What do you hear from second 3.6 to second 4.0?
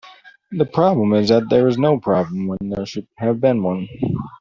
one.